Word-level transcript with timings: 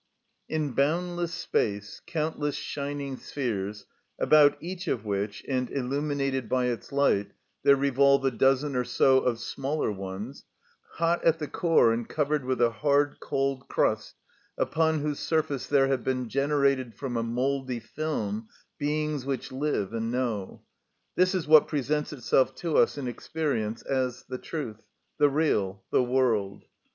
In 0.49 0.71
boundless 0.71 1.31
space 1.31 2.01
countless 2.07 2.55
shining 2.55 3.17
spheres, 3.17 3.85
about 4.17 4.57
each 4.59 4.87
of 4.87 5.05
which, 5.05 5.45
and 5.47 5.69
illuminated 5.69 6.49
by 6.49 6.65
its 6.69 6.91
light, 6.91 7.33
there 7.61 7.75
revolve 7.75 8.25
a 8.25 8.31
dozen 8.31 8.75
or 8.75 8.83
so 8.83 9.19
of 9.19 9.37
smaller 9.39 9.91
ones, 9.91 10.43
hot 10.93 11.23
at 11.23 11.37
the 11.37 11.47
core 11.47 11.93
and 11.93 12.09
covered 12.09 12.45
with 12.45 12.59
a 12.59 12.71
hard, 12.71 13.19
cold 13.19 13.67
crust, 13.67 14.15
upon 14.57 15.01
whose 15.01 15.19
surface 15.19 15.67
there 15.67 15.85
have 15.87 16.03
been 16.03 16.27
generated 16.29 16.95
from 16.95 17.15
a 17.15 17.21
mouldy 17.21 17.79
film 17.79 18.47
beings 18.79 19.23
which 19.23 19.51
live 19.51 19.93
and 19.93 20.09
know—this 20.11 21.35
is 21.35 21.47
what 21.47 21.67
presents 21.67 22.11
itself 22.11 22.55
to 22.55 22.75
us 22.75 22.97
in 22.97 23.07
experience 23.07 23.83
as 23.83 24.23
the 24.27 24.39
truth, 24.39 24.81
the 25.19 25.29
real, 25.29 25.83
the 25.91 26.01
world. 26.01 26.65